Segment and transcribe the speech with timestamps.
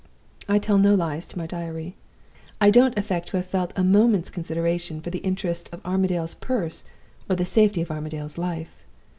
[0.49, 1.95] I tell no lies to my Diary.
[2.59, 6.83] I don't affect to have felt a moment's consideration for the interests of Armadale's purse
[7.29, 8.83] or the safety of Armadale's life.